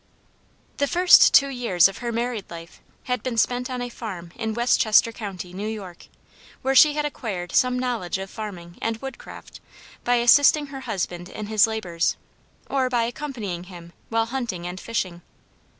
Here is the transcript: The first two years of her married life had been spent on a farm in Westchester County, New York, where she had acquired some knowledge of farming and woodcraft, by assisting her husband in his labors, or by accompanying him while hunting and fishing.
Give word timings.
The 0.77 0.87
first 0.87 1.31
two 1.31 1.49
years 1.49 1.87
of 1.87 1.99
her 1.99 2.11
married 2.11 2.49
life 2.49 2.81
had 3.03 3.21
been 3.21 3.37
spent 3.37 3.69
on 3.69 3.83
a 3.83 3.89
farm 3.89 4.31
in 4.35 4.55
Westchester 4.55 5.11
County, 5.11 5.53
New 5.53 5.67
York, 5.67 6.07
where 6.63 6.73
she 6.73 6.93
had 6.93 7.05
acquired 7.05 7.51
some 7.51 7.77
knowledge 7.77 8.17
of 8.17 8.31
farming 8.31 8.79
and 8.81 8.97
woodcraft, 8.97 9.59
by 10.03 10.15
assisting 10.15 10.65
her 10.73 10.79
husband 10.89 11.29
in 11.29 11.45
his 11.45 11.67
labors, 11.67 12.17
or 12.67 12.89
by 12.89 13.03
accompanying 13.03 13.65
him 13.65 13.93
while 14.09 14.25
hunting 14.25 14.65
and 14.65 14.79
fishing. 14.79 15.21